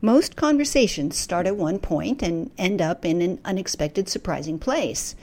[0.00, 5.16] Most conversations start at one point and end up in an unexpected, surprising place.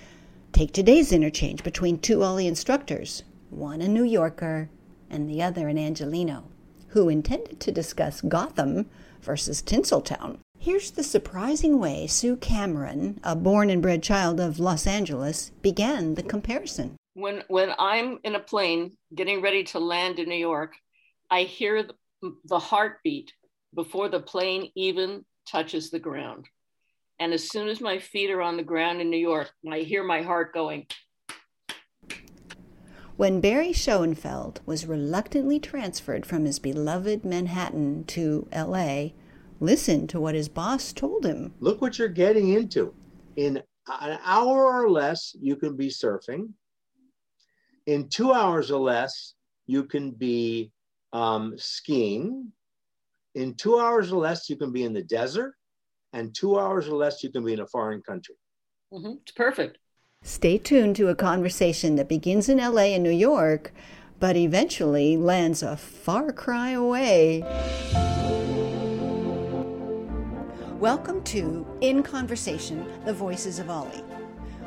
[0.51, 4.69] Take today's interchange between two OLLI instructors, one a New Yorker
[5.09, 6.43] and the other an Angelino,
[6.89, 8.89] who intended to discuss Gotham
[9.21, 10.39] versus Tinseltown.
[10.59, 16.15] Here's the surprising way Sue Cameron, a born and bred child of Los Angeles, began
[16.15, 16.97] the comparison.
[17.13, 20.73] When when I'm in a plane getting ready to land in New York,
[21.31, 21.95] I hear the,
[22.43, 23.31] the heartbeat
[23.75, 26.47] before the plane even touches the ground.
[27.19, 30.03] And as soon as my feet are on the ground in New York, I hear
[30.03, 30.87] my heart going.
[33.17, 39.11] When Barry Schoenfeld was reluctantly transferred from his beloved Manhattan to LA,
[39.61, 41.53] listen to what his boss told him.
[41.61, 42.93] Look what you're getting into.
[43.37, 46.49] In an hour or less, you can be surfing.
[47.85, 50.71] In two hours or less, you can be
[51.13, 52.51] um, skiing.
[53.35, 55.55] In two hours or less, you can be in the desert.
[56.13, 58.35] And two hours or less, you can be in a foreign country.
[58.93, 59.15] Mm-hmm.
[59.23, 59.77] It's perfect.
[60.23, 63.73] Stay tuned to a conversation that begins in LA and New York,
[64.21, 67.41] but eventually lands a far cry away.
[70.79, 74.03] Welcome to In Conversation The Voices of Ollie.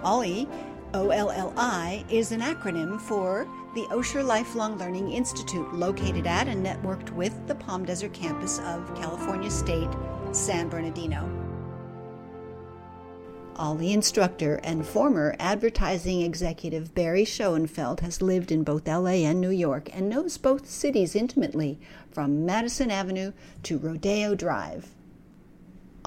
[0.02, 0.46] Ollie,
[0.92, 3.48] O L L I, is an acronym for
[3.78, 8.92] the Osher Lifelong Learning Institute, located at and networked with the Palm Desert campus of
[8.96, 9.88] California State,
[10.32, 11.30] San Bernardino.
[13.54, 19.50] OLLI instructor and former advertising executive Barry Schoenfeld has lived in both LA and New
[19.50, 21.78] York and knows both cities intimately,
[22.10, 23.30] from Madison Avenue
[23.62, 24.88] to Rodeo Drive.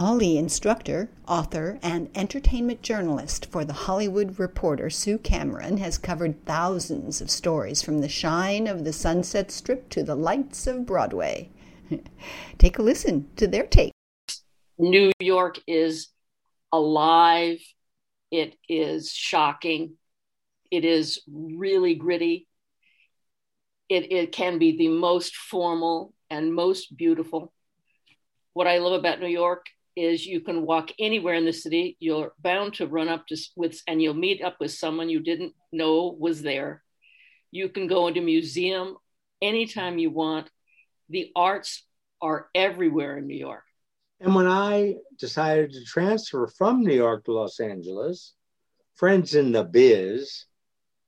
[0.02, 7.22] OLLI instructor, author, and entertainment journalist for The Hollywood Reporter, Sue Cameron, has covered thousands
[7.22, 11.52] of stories from the shine of the Sunset Strip to the lights of Broadway.
[12.58, 13.92] Take a listen to their take.
[14.80, 16.08] New York is
[16.72, 17.60] alive,
[18.32, 19.98] it is shocking,
[20.72, 22.48] it is really gritty.
[23.88, 27.54] It, it can be the most formal and most beautiful.
[28.54, 31.98] What I love about New York is you can walk anywhere in the city.
[32.00, 35.54] You're bound to run up to with and you'll meet up with someone you didn't
[35.72, 36.84] know was there.
[37.52, 38.98] You can go into museum
[39.42, 40.50] anytime you want.
[41.10, 41.86] The arts
[42.22, 43.64] are everywhere in New York.
[44.20, 48.34] And when I decided to transfer from New York to Los Angeles,
[48.96, 50.46] friends in the biz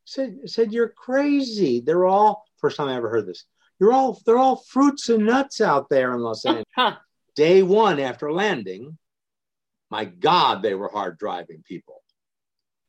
[0.06, 1.80] said said you're crazy.
[1.80, 3.46] They're all first time I ever heard this.
[3.80, 6.66] You're all they're all fruits and nuts out there in Los Angeles
[7.36, 8.98] day one after landing,
[9.90, 12.02] my God, they were hard driving people.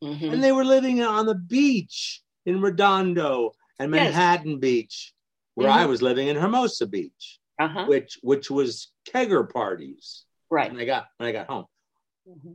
[0.02, 0.32] Mm-hmm.
[0.32, 4.60] And they were living on the beach in Redondo and Manhattan yes.
[4.60, 5.12] Beach,
[5.54, 5.78] where mm-hmm.
[5.78, 7.86] I was living in Hermosa Beach, uh-huh.
[7.86, 10.24] which which was kegger parties.
[10.50, 10.70] Right.
[10.70, 11.64] When I got when I got home.
[12.28, 12.52] Mm-hmm.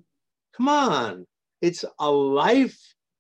[0.56, 1.26] Come on.
[1.62, 2.80] It's a life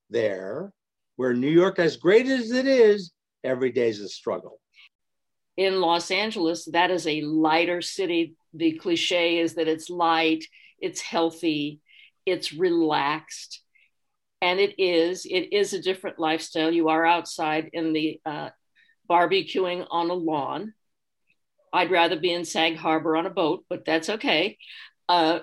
[0.09, 0.72] there
[1.16, 3.12] where New York, as great as it is,
[3.44, 4.59] every day is a struggle.
[5.58, 10.45] In Los Angeles, that is a lighter city the cliche is that it's light,
[10.79, 11.81] it's healthy,
[12.25, 13.61] it's relaxed.
[14.41, 16.71] And it is, it is a different lifestyle.
[16.71, 18.49] You are outside in the uh,
[19.09, 20.73] barbecuing on a lawn.
[21.73, 24.57] I'd rather be in Sag Harbor on a boat, but that's okay.
[25.07, 25.39] Uh,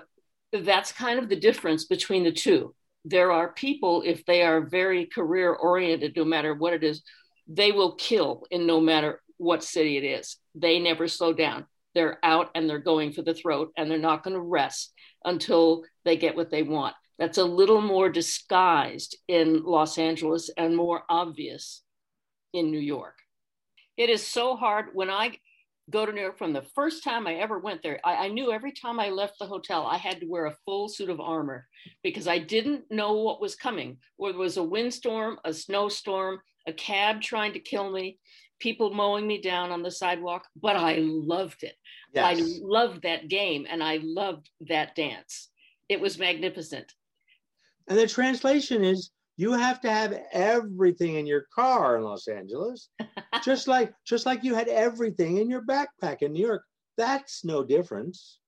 [0.51, 2.73] that's kind of the difference between the two.
[3.05, 7.03] There are people, if they are very career oriented, no matter what it is,
[7.47, 10.37] they will kill in no matter what city it is.
[10.55, 14.23] They never slow down they're out and they're going for the throat and they're not
[14.23, 14.93] going to rest
[15.25, 16.95] until they get what they want.
[17.17, 21.81] That's a little more disguised in Los Angeles and more obvious
[22.53, 23.15] in New York.
[23.97, 25.37] It is so hard when I
[25.89, 27.99] go to New York from the first time I ever went there.
[28.05, 30.89] I, I, knew every time I left the hotel, I had to wear a full
[30.89, 31.65] suit of armor
[32.03, 33.97] because I didn't know what was coming.
[34.17, 38.19] Whether it was a windstorm, a snowstorm, a cab trying to kill me
[38.59, 41.75] people mowing me down on the sidewalk, but I loved it.
[42.13, 42.39] Yes.
[42.39, 45.49] I loved that game and I loved that dance.
[45.89, 46.91] It was magnificent.
[47.87, 52.89] And the translation is you have to have everything in your car in Los Angeles,
[53.43, 56.63] just like just like you had everything in your backpack in New York.
[56.97, 58.39] That's no difference.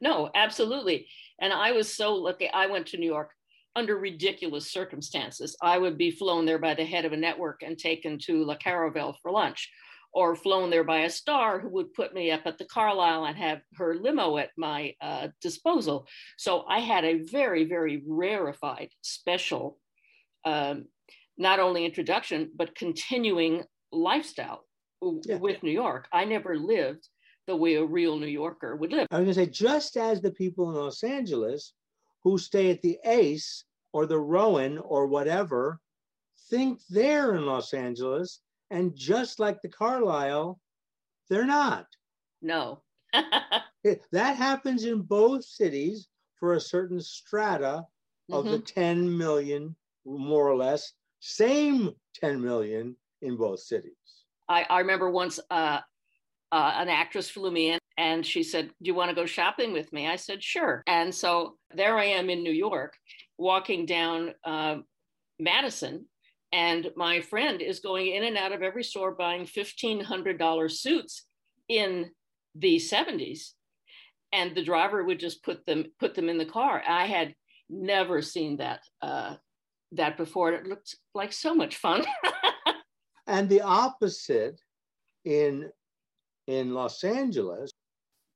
[0.00, 1.06] No, absolutely.
[1.40, 2.50] And I was so lucky.
[2.50, 3.30] I went to New York
[3.76, 5.56] under ridiculous circumstances.
[5.60, 8.56] I would be flown there by the head of a network and taken to La
[8.56, 9.70] Caravelle for lunch,
[10.12, 13.36] or flown there by a star who would put me up at the Carlyle and
[13.36, 16.06] have her limo at my uh, disposal.
[16.38, 19.78] So I had a very, very rarefied, special,
[20.44, 20.86] um,
[21.36, 24.64] not only introduction, but continuing lifestyle
[25.24, 25.36] yeah.
[25.38, 26.06] with New York.
[26.12, 27.08] I never lived
[27.48, 29.08] the way a real New Yorker would live.
[29.10, 31.74] I was going to say, just as the people in Los Angeles
[32.24, 35.78] who stay at the Ace or the Rowan or whatever
[36.50, 38.40] think they're in Los Angeles,
[38.70, 40.58] and just like the Carlyle,
[41.30, 41.86] they're not.
[42.42, 42.82] No.
[43.84, 46.08] It- that happens in both cities
[46.40, 47.84] for a certain strata
[48.32, 49.76] of the 10 million,
[50.06, 53.92] more or less, same 10 million in both cities.
[54.48, 55.80] I, I remember once uh,
[56.50, 59.72] uh, an actress flew me in and she said, Do you want to go shopping
[59.72, 60.08] with me?
[60.08, 60.82] I said, Sure.
[60.86, 62.94] And so there I am in New York,
[63.38, 64.78] walking down uh,
[65.38, 66.06] Madison,
[66.52, 71.26] and my friend is going in and out of every store buying $1,500 suits
[71.68, 72.10] in
[72.54, 73.50] the 70s.
[74.32, 76.82] And the driver would just put them put them in the car.
[76.86, 77.34] I had
[77.70, 79.36] never seen that uh,
[79.92, 80.52] that before.
[80.52, 82.04] It looked like so much fun.
[83.26, 84.60] And the opposite
[85.24, 85.70] in
[86.46, 87.70] in Los Angeles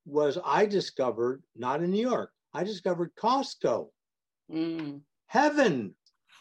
[0.08, 2.30] was I discovered not in New York.
[2.54, 3.88] I discovered Costco.
[4.52, 5.02] Mm.
[5.26, 5.94] Heaven.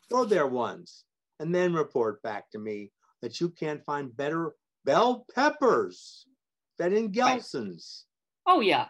[0.10, 1.04] Go there once
[1.40, 2.92] and then report back to me
[3.22, 4.54] that you can't find better
[4.86, 6.26] bell peppers
[6.80, 8.06] than in Gelson's.
[8.48, 8.88] Oh yeah.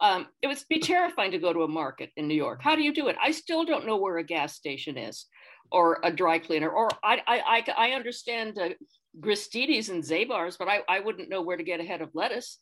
[0.00, 2.60] Um, it would be terrifying to go to a market in New York.
[2.62, 3.16] How do you do it?
[3.22, 5.26] I still don't know where a gas station is,
[5.70, 8.70] or a dry cleaner, or I I I, I understand uh,
[9.14, 12.58] and Zabar's, but I I wouldn't know where to get a head of lettuce.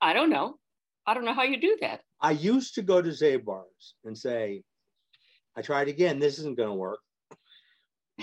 [0.00, 0.58] I don't know.
[1.06, 2.00] I don't know how you do that.
[2.20, 4.62] I used to go to Zabar's and say,
[5.56, 6.18] I tried again.
[6.18, 6.98] This isn't going to work.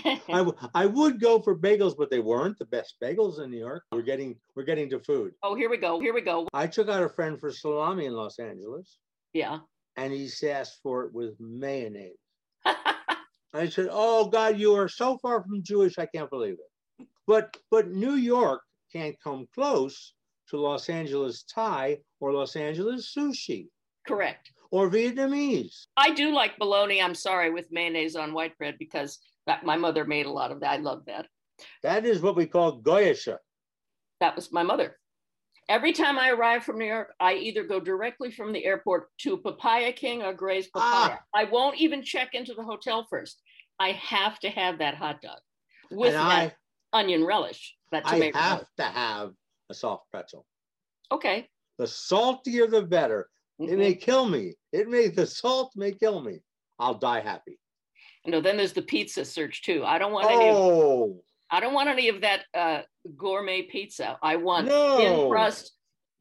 [0.04, 3.58] I, w- I would go for bagels, but they weren't the best bagels in New
[3.58, 3.84] York.
[3.92, 5.32] We're getting we're getting to food.
[5.42, 6.00] oh, here we go.
[6.00, 6.48] Here we go.
[6.52, 8.98] I took out a friend for salami in Los Angeles,
[9.32, 9.60] Yeah.
[9.96, 12.18] and he asked for it with mayonnaise.
[12.66, 15.96] I said, "Oh God, you are so far from Jewish.
[15.98, 20.12] I can't believe it." But but New York can't come close
[20.50, 23.68] to Los Angeles Thai or Los Angeles sushi
[24.06, 24.52] Correct.
[24.70, 25.86] or Vietnamese.
[25.96, 27.02] I do like bologna.
[27.02, 30.60] I'm sorry with mayonnaise on white bread because that my mother made a lot of
[30.60, 30.70] that.
[30.70, 31.26] I love that.
[31.82, 33.38] That is what we call goyasha.
[34.20, 34.96] That was my mother.
[35.68, 39.38] Every time I arrive from New York, I either go directly from the airport to
[39.38, 41.06] Papaya King or Gray's ah.
[41.08, 41.18] Papaya.
[41.34, 43.40] I won't even check into the hotel first.
[43.78, 45.38] I have to have that hot dog
[45.90, 46.54] with and that
[46.92, 47.74] I, onion relish.
[47.92, 49.30] That I have to have
[49.70, 50.46] a soft pretzel.
[51.10, 51.48] okay.
[51.78, 53.28] The saltier, the better.
[53.58, 53.78] It Mhm.
[53.78, 54.54] may kill me.
[54.72, 56.38] It may the salt may kill me.
[56.78, 57.58] I'll die happy.
[58.26, 59.84] No, then there's the pizza search too.
[59.84, 60.48] I don't want any.
[60.50, 62.82] Of, Oh I don't want any of that uh,
[63.16, 64.18] gourmet pizza.
[64.22, 64.96] I want no!
[64.96, 65.72] thin crust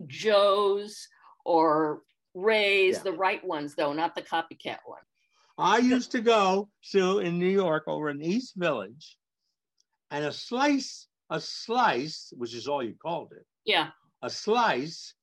[0.08, 1.08] Joe's
[1.46, 2.02] or
[2.34, 3.04] Ray's, Yeah.
[3.04, 5.02] the right ones though, not the copycat one.
[5.58, 9.18] I used to go to in New York over in East Village,
[10.10, 13.90] and a slice, a slice, which is all you called it, Yeah.
[14.22, 15.16] a slice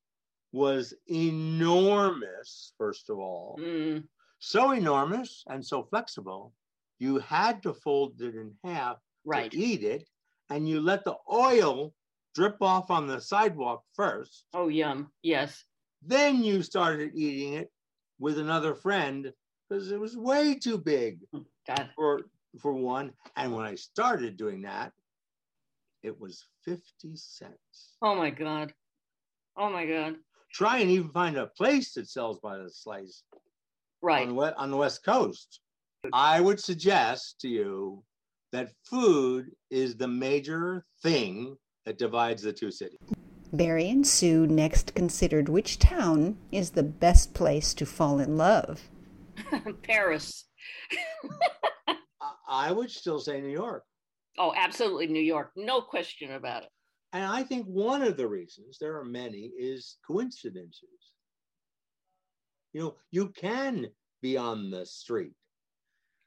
[0.52, 2.72] was enormous.
[2.76, 4.08] First of all, Mm,
[4.40, 6.52] so enormous and so flexible,
[6.98, 9.50] you had to fold it in half right.
[9.52, 10.08] to eat it,
[10.50, 11.94] and you let the oil
[12.34, 14.46] drip off on the sidewalk first.
[14.52, 15.12] Oh, yum.
[15.22, 15.64] Yes.
[16.02, 17.72] Then you started eating it
[18.18, 19.32] with another friend
[19.68, 21.20] because it was way too big
[21.66, 21.90] God.
[21.94, 22.28] for
[22.58, 23.12] for one.
[23.36, 24.92] And when I started doing that,
[26.02, 26.80] it was 50
[27.14, 27.96] cents.
[28.02, 28.72] Oh my God.
[29.56, 30.16] Oh my God.
[30.52, 33.22] Try and even find a place that sells by the slice
[34.02, 34.26] Right.
[34.26, 35.60] on, the, on the West Coast.
[36.12, 38.02] I would suggest to you
[38.52, 42.96] that food is the major thing that divides the two cities.
[43.52, 48.80] Barry and Sue next considered which town is the best place to fall in love.
[49.82, 50.46] Paris.
[51.88, 51.96] I-
[52.48, 53.84] I would still say New York.
[54.38, 55.50] Oh, absolutely New York.
[55.56, 56.68] No question about it.
[57.12, 61.14] And I think one of the reasons, there are many, is coincidences.
[62.72, 63.88] You know, you can
[64.22, 65.32] be on the street.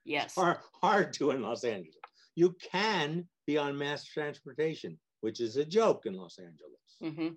[0.04, 0.36] Yes.
[0.36, 1.96] Hard, hard to in Los Angeles.
[2.36, 7.16] You can be on mass transportation, which is a joke in Los Angeles.
[7.18, 7.36] hmm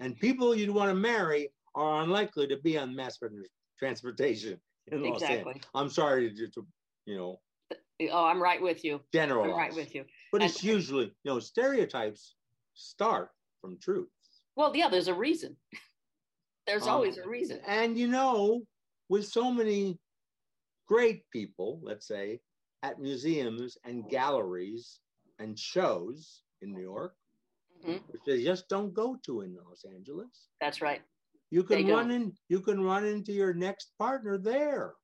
[0.00, 3.18] And people you'd want to marry are unlikely to be on mass
[3.78, 5.52] transportation in Los Exactly.
[5.52, 5.70] Angeles.
[5.74, 6.66] I'm sorry to, to
[7.06, 7.40] you know,
[8.00, 9.00] Oh, I'm right with you.
[9.12, 9.50] generalize.
[9.50, 10.04] I'm right with you.
[10.32, 12.36] But And- it's usually, you know, stereotypes
[12.74, 14.08] start from truth.
[14.56, 15.56] Well, yeah, there's a reason.
[16.66, 17.60] there's Um, always a reason.
[17.66, 18.62] And you know,
[19.08, 19.98] with so many
[20.86, 22.40] great people, let's say,
[22.82, 25.00] at museums and galleries
[25.38, 27.16] and shows in New York,
[27.84, 28.00] Mhm.
[28.12, 31.02] which they just don't go to in Los Angeles, That's right.
[31.50, 32.22] you can They run don't.
[32.22, 32.38] in.
[32.48, 34.94] You can run into your next partner there.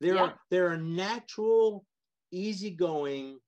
[0.00, 0.22] There Yeah.
[0.22, 1.84] are there are natural,
[2.30, 3.40] easygoing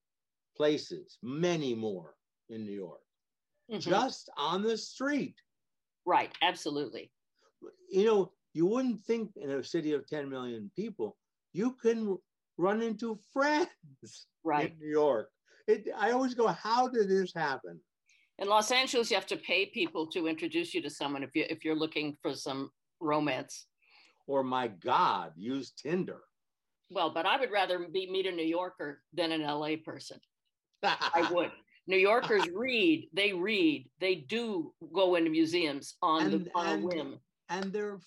[0.55, 2.15] places, many more
[2.49, 3.01] in New York.
[3.69, 3.89] mm-hmm.
[3.89, 5.35] just on the street.
[6.05, 7.09] Right, absolutely.
[7.89, 11.15] You know, you wouldn't think in a city of 10 million people,
[11.53, 12.17] you can
[12.57, 14.71] run into friends right.
[14.71, 15.29] in New York.
[15.67, 17.79] It, I always go, how did this happen?
[18.39, 21.45] In Los Angeles, you have to pay people to introduce you to someone if you
[21.49, 23.67] if you're looking for some romance.
[24.27, 26.21] Or my God, use Tinder.
[26.91, 30.19] Well, but I would rather be meet a New Yorker than an LA person.
[30.83, 31.51] I would.
[31.87, 36.83] New Yorkers read, they read, they do go into museums on and, the on and,
[36.83, 37.19] a whim.
[37.49, 37.99] And they're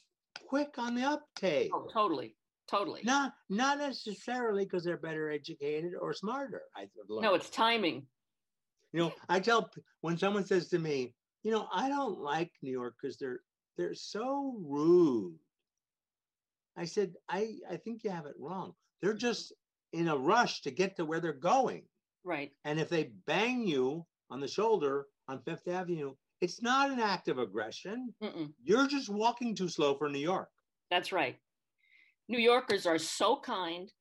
[0.46, 1.70] quick on the uptake.
[1.74, 2.36] Oh, totally.
[2.70, 3.02] Totally.
[3.04, 6.62] Not not necessarily because they're better educated or smarter.
[6.74, 8.06] I no, it's timing.
[8.92, 12.70] You know, I tell when someone says to me, you know, I don't like New
[12.70, 13.40] York because they're
[13.76, 15.36] they're so rude.
[16.76, 18.74] I said, I I think you have it wrong.
[19.00, 19.52] They're just
[19.92, 21.82] in a rush to get to where they're going.
[22.24, 22.52] Right.
[22.64, 27.28] And if they bang you on the shoulder on Fifth Avenue, it's not an act
[27.28, 28.12] of aggression.
[28.22, 28.52] Mm-mm.
[28.62, 30.48] You're just walking too slow for New York.
[30.90, 31.36] That's right.
[32.28, 33.92] New Yorkers are so kind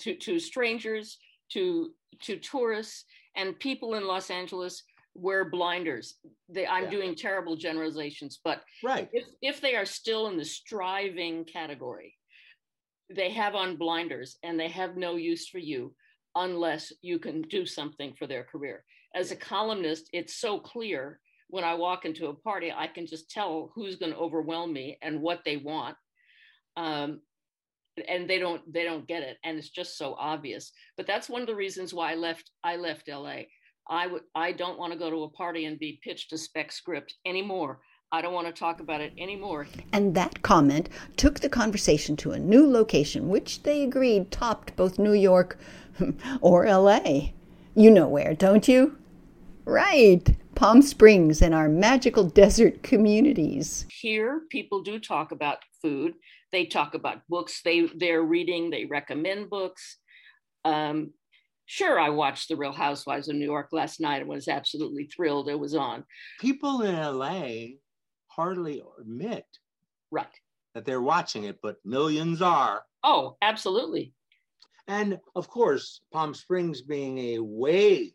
[0.00, 1.18] to, to strangers,
[1.52, 1.90] to
[2.22, 3.04] to tourists,
[3.36, 4.82] and people in Los Angeles
[5.14, 6.14] wear blinders.
[6.48, 6.90] They, I'm yeah.
[6.90, 9.08] doing terrible generalizations, but right.
[9.12, 12.14] if, if they are still in the striving category,
[13.14, 15.94] they have on blinders and they have no use for you
[16.34, 18.84] unless you can do something for their career.
[19.14, 23.30] As a columnist, it's so clear when I walk into a party, I can just
[23.30, 25.96] tell who's going to overwhelm me and what they want.
[26.76, 27.20] Um,
[28.06, 31.40] and they don't they don't get it and it's just so obvious but that's one
[31.40, 33.38] of the reasons why i left i left la
[33.88, 36.72] i would i don't want to go to a party and be pitched a spec
[36.72, 37.80] script anymore
[38.10, 39.66] I don't want to talk about it anymore.
[39.92, 44.98] And that comment took the conversation to a new location, which they agreed topped both
[44.98, 45.58] New York
[46.40, 47.32] or LA.
[47.74, 48.96] You know where, don't you?
[49.66, 53.86] Right, Palm Springs and our magical desert communities.
[53.90, 56.14] Here, people do talk about food.
[56.50, 59.98] They talk about books they, they're reading, they recommend books.
[60.64, 61.12] Um,
[61.68, 65.48] sure, I watched The Real Housewives of New York last night and was absolutely thrilled
[65.48, 66.02] it was on.
[66.40, 67.76] People in LA
[68.26, 69.44] hardly admit
[70.10, 70.26] right
[70.74, 72.82] that they're watching it, but millions are.
[73.04, 74.14] Oh, absolutely.
[74.86, 78.14] And of course, Palm Springs being a way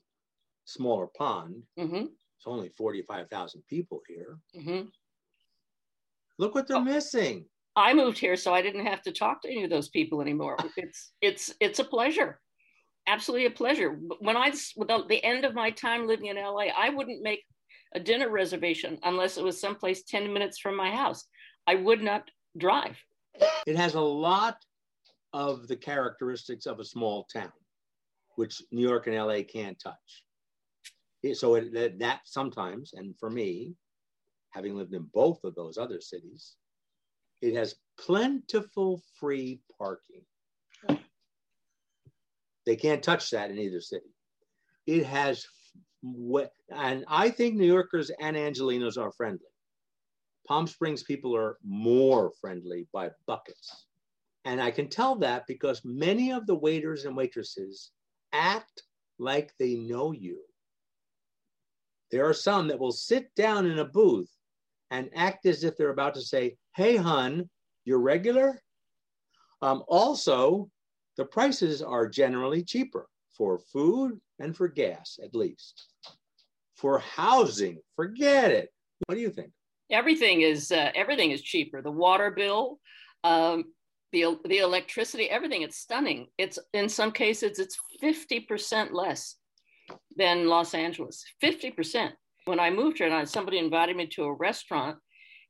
[0.66, 2.06] smaller pond, mm-hmm.
[2.06, 4.40] it's only 45,000 people here.
[4.58, 4.88] Mm-hmm.
[6.40, 7.46] Look what they're oh, missing.
[7.76, 10.58] I moved here so I didn't have to talk to any of those people anymore.
[10.78, 12.40] It's it's it's a pleasure.
[13.08, 14.00] Absolutely a pleasure.
[14.20, 17.44] When I without the end of my time living in LA, I wouldn't make
[17.94, 21.26] a dinner reservation unless it was someplace 10 minutes from my house.
[21.68, 22.98] I would not drive.
[23.68, 24.58] It has a lot
[25.34, 27.52] of the characteristics of a small town,
[28.36, 30.24] which New York and LA can't touch.
[31.34, 33.76] So it, that, that sometimes, and for me,
[34.52, 36.56] having lived in both of those other cities,
[37.42, 40.22] it has plentiful free parking.
[42.66, 44.14] They can't touch that in either city.
[44.86, 45.46] It has
[46.76, 49.40] and I think New Yorkers and Angelinos are friendly.
[50.48, 53.86] Palm Springs people are more friendly by buckets.
[54.46, 57.92] And I can tell that because many of the waiters and waitresses
[58.34, 58.84] act
[59.18, 60.40] like they know you.
[62.12, 64.30] There are some that will sit down in a booth
[64.92, 67.50] and act as if they're about to say, Hey, hun,
[67.86, 68.60] you're regular?
[69.62, 70.70] Um, also,
[71.18, 75.88] the prices are generally cheaper for food and for gas, at least.
[76.76, 78.70] For housing, forget it.
[79.06, 79.52] What do you think?
[79.92, 81.82] Everything is uh, everything is cheaper.
[81.82, 82.80] The water bill,
[83.24, 83.66] um,
[84.12, 85.62] the the electricity, everything.
[85.62, 86.28] It's stunning.
[86.38, 89.36] It's in some cases it's fifty percent less
[90.16, 91.24] than Los Angeles.
[91.42, 92.14] Fifty percent.
[92.46, 94.98] When I moved here, and I, somebody invited me to a restaurant,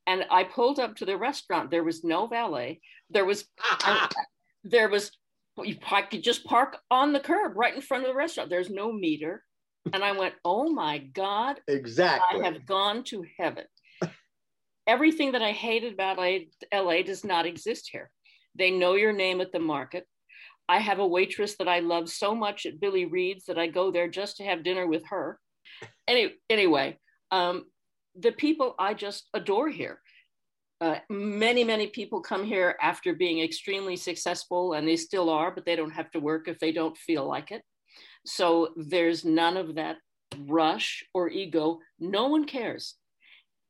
[0.06, 1.72] and I pulled up to the restaurant.
[1.72, 2.82] There was no valet.
[3.10, 3.46] There was
[4.64, 5.12] there was
[5.62, 5.76] you
[6.10, 8.50] could just park on the curb right in front of the restaurant.
[8.50, 9.44] There's no meter.
[9.92, 11.60] And I went, oh my God.
[11.68, 12.42] Exactly.
[12.42, 13.66] I have gone to heaven.
[14.88, 16.18] Everything that I hated about
[16.74, 18.10] LA does not exist here.
[18.56, 20.06] They know your name at the market.
[20.68, 23.92] I have a waitress that I love so much at Billy Reed's that I go
[23.92, 25.38] there just to have dinner with her.
[26.08, 26.98] Any, anyway,
[27.32, 27.66] um,
[28.16, 30.00] the people I just adore here.
[30.84, 35.66] Uh, many, many people come here after being extremely successful, and they still are, but
[35.66, 37.62] they don't have to work if they don't feel like it.
[38.26, 39.96] So there's none of that
[40.46, 41.80] rush or ego.
[42.02, 42.96] No one cares.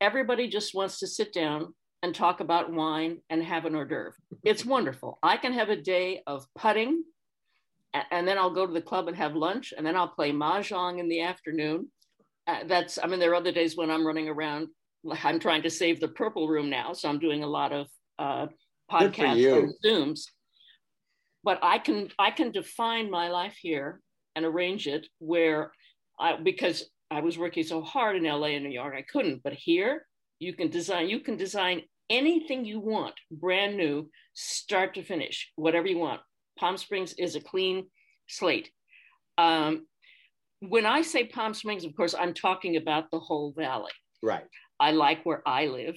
[0.00, 4.14] Everybody just wants to sit down and talk about wine and have an hors d'oeuvre.
[4.42, 5.20] It's wonderful.
[5.22, 7.04] I can have a day of putting,
[8.10, 10.98] and then I'll go to the club and have lunch, and then I'll play mahjong
[10.98, 11.92] in the afternoon.
[12.48, 14.68] uh, that's i mean there are other days when i'm running around
[15.22, 17.86] i'm trying to save the purple room now so i'm doing a lot of
[18.18, 18.46] uh,
[18.90, 20.20] podcasts and zooms.
[21.42, 24.00] But i can i can define my life here
[24.34, 25.72] and arrange it where
[26.18, 29.42] i because i was working so hard in la and new york i couldn't.
[29.42, 30.06] But here
[30.38, 35.86] you can design you can design anything you want brand new start to finish whatever
[35.86, 36.20] you want.
[36.58, 37.86] Palm springs is a clean
[38.28, 38.70] slate.
[39.38, 39.86] Um,
[40.60, 43.92] when I say Palm Springs, of course, I'm talking about the whole valley.
[44.22, 44.44] Right.
[44.80, 45.96] I like where I live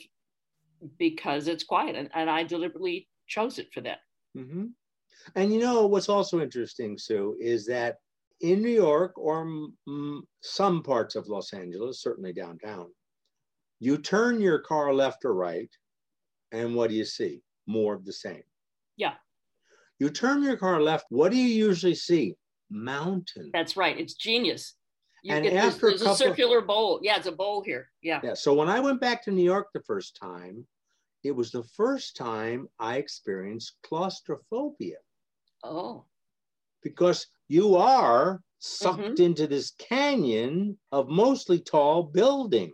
[0.98, 4.00] because it's quiet, and, and I deliberately chose it for that.
[4.38, 4.66] Mm-hmm.
[5.36, 7.98] And you know what's also interesting, Sue, is that
[8.42, 9.70] in New York or
[10.42, 12.88] some parts of Los Angeles, certainly downtown,
[13.80, 15.70] you turn your car left or right,
[16.52, 17.42] and what do you see?
[17.66, 18.44] More of the same.
[18.96, 19.14] Yeah.
[20.00, 22.36] You turn your car left, what do you usually see?
[22.70, 23.50] mountain.
[23.54, 23.98] That's right.
[23.98, 24.76] It's genius.
[25.24, 27.00] You and after there's, there's a, circular bowl.
[27.02, 27.90] Yeah, it's a bowl here.
[28.02, 28.20] Yeah.
[28.24, 28.34] Yeah.
[28.34, 30.66] So when I went back to New York the first time,
[31.24, 34.98] it was the first time I experienced claustrophobia.
[35.64, 36.06] Oh.
[36.84, 39.24] Because you are sucked mm-hmm.
[39.24, 42.74] into this canyon of mostly tall buildings.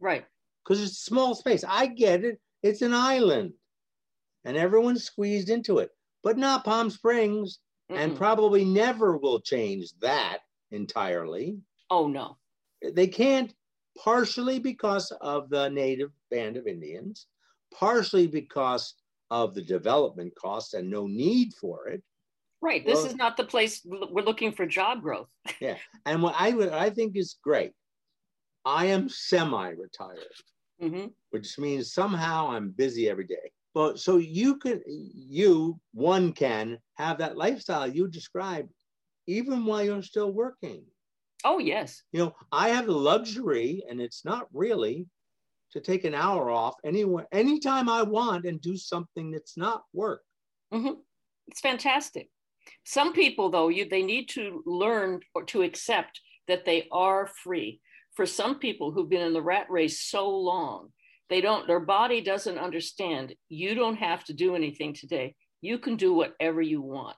[0.00, 0.24] Right.
[0.62, 1.64] Because it's a small space.
[1.66, 2.40] I get it.
[2.62, 3.52] It's an island.
[4.44, 5.90] And everyone's squeezed into it.
[6.22, 10.38] But not Palm Springs mm and probably never will change that
[10.74, 11.58] entirely.
[11.90, 12.36] Oh, no.
[12.82, 13.54] They can't,
[14.02, 17.26] partially because of the native band of Indians,
[17.72, 18.94] partially because
[19.30, 22.02] of the development costs and no need for it.
[22.60, 22.84] Right.
[22.84, 25.28] This well, is not the place we're looking for job growth.
[25.60, 25.76] yeah.
[26.06, 27.72] And what I would I think is great.
[28.64, 30.18] I am semi-retired,
[30.82, 31.06] mm-hmm.
[31.30, 33.52] which means somehow I'm busy every day.
[33.74, 38.70] But so you can, you, one can have that lifestyle you described
[39.26, 40.84] even while you're still working.
[41.44, 42.02] Oh, yes.
[42.12, 45.06] You know, I have the luxury, and it's not really,
[45.72, 50.22] to take an hour off anywhere, anytime I want and do something that's not work.
[50.72, 51.00] Mm-hmm.
[51.48, 52.30] It's fantastic.
[52.84, 57.80] Some people, though, you, they need to learn or to accept that they are free.
[58.14, 60.90] For some people who've been in the rat race so long,
[61.28, 63.34] they don't, their body doesn't understand.
[63.48, 65.34] You don't have to do anything today.
[65.60, 67.16] You can do whatever you want.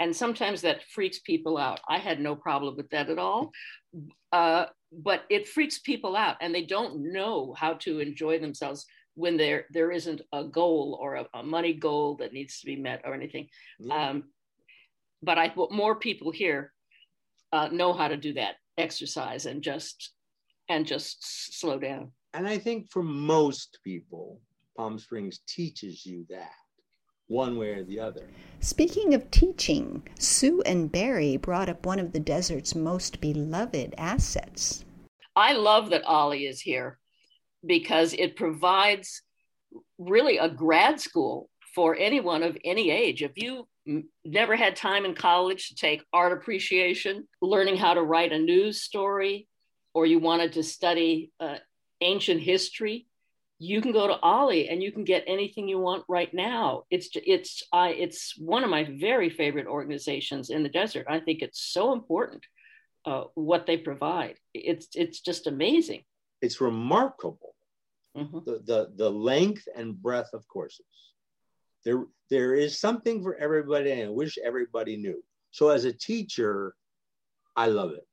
[0.00, 1.78] And sometimes that freaks people out.
[1.88, 3.52] I had no problem with that at all.
[4.32, 9.36] Uh, but it freaks people out and they don't know how to enjoy themselves when
[9.36, 13.02] there there isn't a goal or a, a money goal that needs to be met
[13.04, 13.48] or anything.
[13.78, 14.10] Yeah.
[14.10, 14.24] Um,
[15.22, 16.72] but I more people here
[17.52, 20.12] uh, know how to do that exercise and just
[20.68, 22.12] and just slow down.
[22.32, 24.40] And I think for most people,
[24.76, 26.52] Palm Springs teaches you that
[27.30, 28.26] one way or the other.
[28.58, 34.84] Speaking of teaching, Sue and Barry brought up one of the desert's most beloved assets.
[35.34, 36.98] I love that Ollie is here
[37.64, 39.22] because it provides
[39.98, 43.22] really a grad school for anyone of any age.
[43.22, 43.68] If you
[44.24, 48.82] never had time in college to take art appreciation, learning how to write a news
[48.82, 49.46] story,
[49.94, 51.56] or you wanted to study uh,
[52.00, 53.06] ancient history,
[53.62, 56.84] you can go to Ollie and you can get anything you want right now.
[56.90, 61.06] It's it's I it's one of my very favorite organizations in the desert.
[61.08, 62.42] I think it's so important
[63.04, 64.36] uh, what they provide.
[64.54, 66.04] It's it's just amazing.
[66.40, 67.54] It's remarkable
[68.16, 68.38] mm-hmm.
[68.46, 70.86] the, the the length and breadth of courses.
[71.84, 75.22] There there is something for everybody, and I wish everybody knew.
[75.50, 76.74] So as a teacher,
[77.56, 78.06] I love it.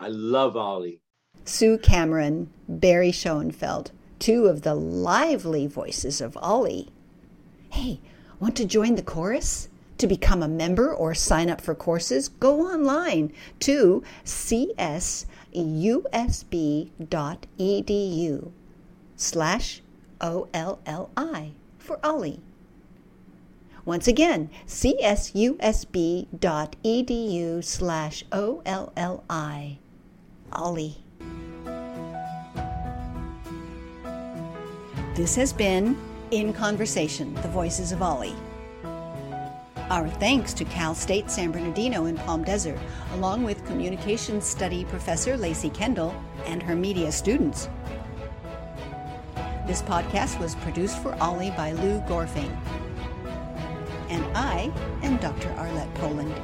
[0.00, 1.02] I love Ollie.
[1.44, 6.88] Sue Cameron, Barry Schoenfeld, two of the lively voices of Ollie.
[7.70, 8.00] Hey,
[8.40, 9.68] want to join the chorus?
[9.98, 15.26] To become a member or sign up for courses, go online to csusb.edu
[19.16, 19.82] slash
[20.20, 22.40] OLLI for Ollie.
[23.84, 25.24] Once again, csusb.edu
[27.64, 29.78] slash OLLI.
[30.52, 30.96] Ollie.
[35.14, 35.96] This has been
[36.32, 38.34] In Conversation, the Voices of Ollie.
[39.88, 42.80] Our thanks to Cal State San Bernardino in Palm Desert,
[43.12, 46.12] along with Communications Study Professor Lacey Kendall
[46.46, 47.68] and her media students.
[49.68, 52.50] This podcast was produced for Ollie by Lou Gorfing.
[54.08, 54.72] And I
[55.04, 55.48] am Dr.
[55.50, 56.34] Arlette Poland.